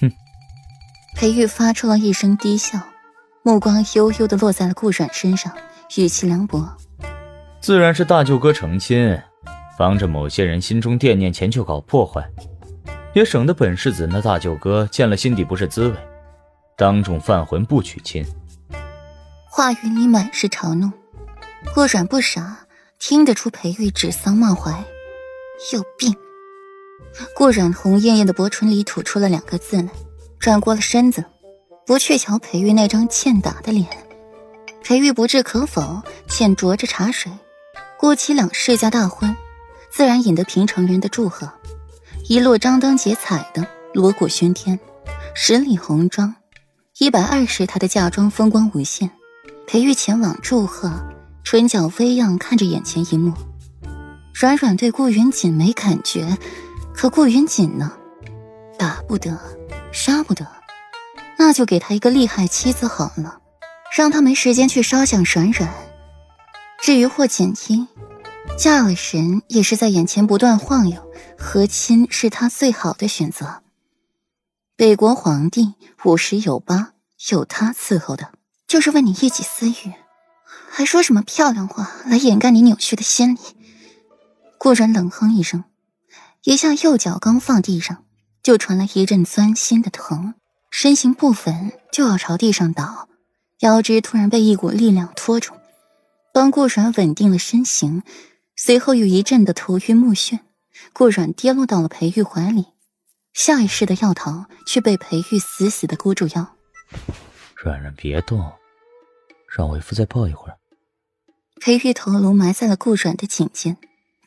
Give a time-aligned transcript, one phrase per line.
[0.00, 0.12] 哼。
[1.14, 2.78] 裴玉发出了一声低笑，
[3.42, 5.52] 目光悠悠的落在了顾阮身上，
[5.96, 6.76] 语气凉薄
[7.60, 9.18] ：“自然是大舅哥成亲，
[9.78, 12.22] 防着某些人心中惦念前去搞破坏，
[13.14, 15.96] 也省得本世子那大舅哥见了心底不是滋味，
[16.76, 18.24] 当众犯浑不娶亲。”
[19.48, 20.92] 话语里满是嘲弄，
[21.74, 22.58] 顾阮不傻。
[22.98, 24.82] 听得出裴玉指桑骂槐，
[25.74, 26.14] 有病。
[27.34, 29.88] 顾染红艳艳的薄唇里吐出了两个字来，
[30.38, 31.24] 转过了身子，
[31.86, 33.86] 不去瞧裴玉那张欠打的脸。
[34.82, 37.32] 裴玉不置可否，浅酌着茶水。
[37.98, 39.34] 顾其两世家大婚，
[39.90, 41.50] 自然引得平城人的祝贺。
[42.28, 44.78] 一路张灯结彩的，锣鼓喧天，
[45.34, 46.34] 十里红妆，
[46.98, 49.10] 一百二十她的嫁妆风光无限。
[49.66, 50.92] 裴玉前往祝贺。
[51.42, 53.32] 唇角微漾，看着眼前一幕。
[54.34, 56.36] 软软对顾云锦没感觉，
[56.96, 57.92] 可顾云锦呢？
[58.78, 59.38] 打不得，
[59.92, 60.46] 杀不得，
[61.36, 63.38] 那就给他一个厉害妻子好了，
[63.94, 65.70] 让他没时间去烧香软软。
[66.80, 67.86] 至于霍锦衣，
[68.58, 70.96] 嫁了人也是在眼前不断晃悠，
[71.38, 73.62] 和亲是他最好的选择。
[74.74, 75.74] 北国皇帝
[76.04, 76.94] 五十有八，
[77.28, 78.30] 有他伺候的，
[78.66, 79.92] 就是为你一己私欲。
[80.70, 83.38] 还说什么漂亮话来掩盖你扭曲的心理？
[84.56, 85.64] 顾然冷哼一声，
[86.46, 88.04] 一下右脚刚放地上，
[88.40, 90.34] 就传来一阵钻心的疼，
[90.70, 93.08] 身形不稳就要朝地上倒，
[93.58, 95.54] 腰肢突然被一股力量拖住，
[96.32, 98.04] 帮顾然稳定了身形，
[98.54, 100.38] 随后又一阵的头晕目眩，
[100.92, 102.66] 顾软跌落到了裴玉怀里，
[103.32, 106.54] 下意识的要逃，却被裴玉死死的箍住腰。
[107.56, 108.52] 软软别动，
[109.58, 110.56] 让为夫再抱一会儿。
[111.60, 113.76] 裴玉头颅埋在了顾软的颈间，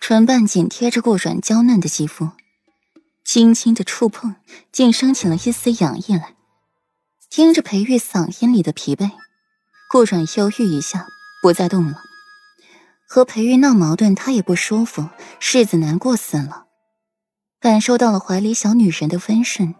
[0.10, 2.30] 唇瓣紧贴着顾软娇嫩的肌肤，
[3.24, 4.34] 轻轻的触碰，
[4.72, 6.34] 竟升起了一丝痒意来。
[7.30, 9.12] 听着裴玉嗓音里的疲惫，
[9.88, 11.06] 顾软犹豫一下，
[11.44, 12.02] 不再动了。
[13.08, 15.10] 和裴玉闹矛盾，他也不舒服，
[15.40, 16.66] 世子难过死了。
[17.60, 19.76] 感受到了怀里小女人的温顺，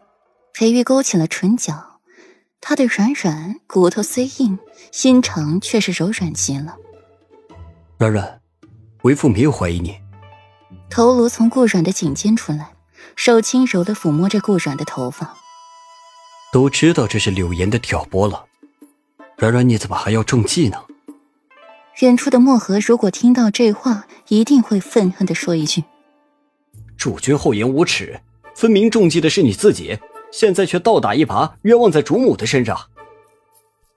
[0.54, 2.02] 裴玉勾起了唇角，
[2.62, 4.60] 他的软软骨头虽硬，
[4.92, 6.78] 心肠却是柔软极了。
[7.98, 8.40] 软软，
[9.02, 10.00] 为父没有怀疑你。
[10.90, 12.72] 头颅从顾软的颈间出来，
[13.16, 15.38] 手轻柔的抚摸着顾软的头发。
[16.52, 18.46] 都知道这是柳岩的挑拨了，
[19.38, 20.78] 软软，你怎么还要中计呢？
[22.02, 25.84] 远处的墨河如果听到这话，一定会愤恨的说一句
[26.98, 28.20] ：“主君厚颜无耻，
[28.56, 30.00] 分明中计的是你自己，
[30.32, 32.90] 现在却倒打一耙，冤枉在主母的身上。”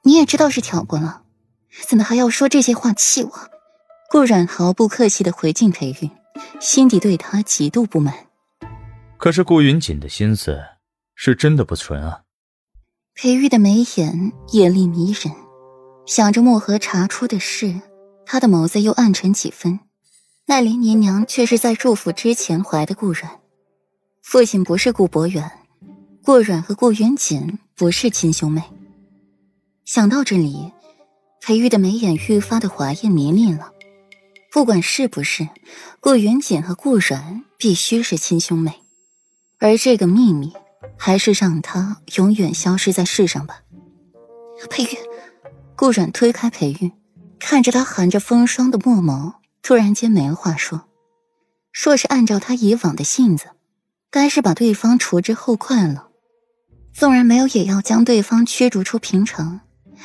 [0.04, 1.22] 你也知道是挑拨了，
[1.88, 3.32] 怎么还要说这些话气我？
[4.10, 6.10] 顾然毫不客气的回敬裴玉，
[6.60, 8.14] 心底对他极度不满。
[9.18, 10.58] 可是顾云锦的心思
[11.14, 12.22] 是真的不纯啊。
[13.14, 15.34] 裴玉的眉眼眼力迷人，
[16.06, 17.80] 想着墨河查出的事，
[18.24, 19.80] 他的眸子又暗沉几分。
[20.46, 23.40] 奈林年娘却是在祝福之前怀的顾阮，
[24.22, 25.50] 父亲不是顾博远，
[26.24, 28.62] 顾阮和顾云锦不是亲兄妹。
[29.84, 30.72] 想到这里，
[31.40, 33.71] 裴玉的眉眼愈发的华艳迷离了。
[34.52, 35.48] 不管是不是，
[35.98, 38.82] 顾云锦和顾阮必须是亲兄妹，
[39.58, 40.52] 而这个秘密，
[40.98, 43.62] 还是让他永远消失在世上吧。
[44.68, 44.98] 裴玉，
[45.74, 46.92] 顾阮推开裴玉，
[47.40, 50.86] 看着他含着风霜的墨眸，突然间没了话说。
[51.72, 53.46] 若是按照他以往的性子，
[54.10, 56.08] 该是把对方除之后快了。
[56.92, 59.60] 纵然没有，也要将对方驱逐出平城。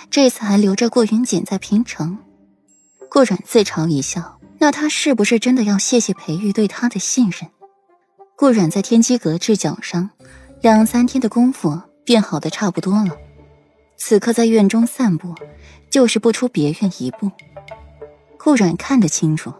[0.09, 2.18] 这次还留着顾云锦在平城。
[3.09, 4.37] 顾阮自嘲一笑。
[4.59, 7.50] 那他是不是真的要谢谢裴玉对他的信任？
[8.35, 10.09] 顾阮在天机阁治脚伤，
[10.62, 13.18] 两三天的功夫便好的差不多了。
[13.97, 15.34] 此刻在院中散步，
[15.90, 17.31] 就是不出别院一步。
[18.38, 19.51] 顾阮看得清楚，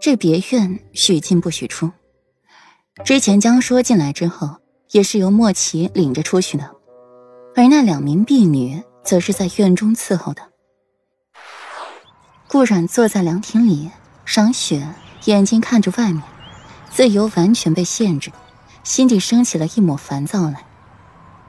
[0.00, 1.90] 这别院许进不许出。
[3.04, 4.56] 之前江说进来之后，
[4.90, 6.70] 也是由莫奇领着出去的，
[7.54, 10.42] 而那两名婢女则是在院中伺候的。
[12.48, 13.90] 顾阮坐在凉亭里。
[14.24, 14.88] 赏雪，
[15.24, 16.22] 眼睛看着外面，
[16.90, 18.32] 自由完全被限制，
[18.82, 20.64] 心底升起了一抹烦躁来。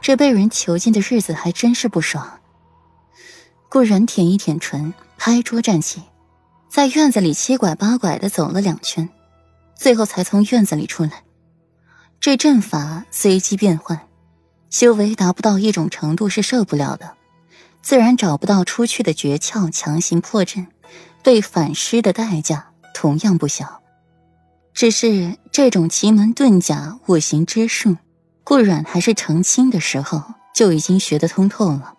[0.02, 2.40] 这被人囚禁的日子还真是不爽。
[3.70, 6.04] 顾然舔一舔唇，拍桌站起，
[6.70, 9.10] 在院子里七拐八拐的走了两圈，
[9.76, 11.24] 最后才从院子里出来。
[12.20, 14.08] 这阵法随机变换，
[14.70, 17.16] 修为达不到一种程度是受不了的，
[17.82, 20.68] 自然找不到出去的诀窍，强行破阵。
[21.26, 23.82] 被反噬的代价同样不小，
[24.76, 27.98] 只是这种奇门遁甲、五行之术，
[28.44, 30.22] 顾阮还是成亲的时候
[30.54, 31.96] 就已经学得通透了。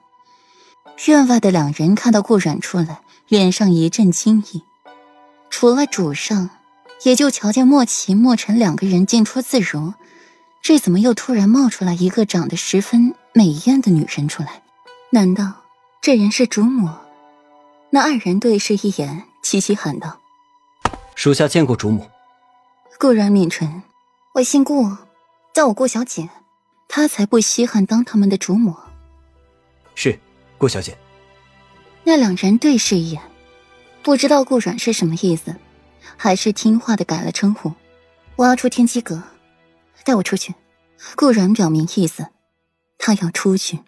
[1.08, 4.62] 院外的两人看到顾阮出来，脸上一阵惊异。
[5.50, 6.50] 除了主上，
[7.02, 9.92] 也就瞧见莫奇、莫尘两个人进出自如。
[10.62, 14.62] 这怎么又突然冒出来一个长得十分美艳的女人出来？
[15.10, 15.52] 难道
[16.00, 16.88] 这人是主母？
[17.96, 20.20] 那二人对视一眼，齐齐喊道
[21.16, 22.06] ：“属下见过主母。”
[23.00, 23.82] 顾然抿唇
[24.36, 24.94] ：“我姓顾，
[25.54, 26.28] 叫我顾小姐。”
[26.88, 28.76] 他才不稀罕当他们的主母。
[29.94, 30.20] 是。
[30.58, 30.94] 顾小姐，
[32.04, 33.22] 那两人对视一眼，
[34.02, 35.56] 不知道顾阮是什么意思，
[36.18, 37.72] 还是听话的改了称呼。
[38.36, 39.22] 我要出天机阁，
[40.04, 40.54] 带我出去。
[41.14, 42.26] 顾然表明意思，
[42.98, 43.78] 他要出去。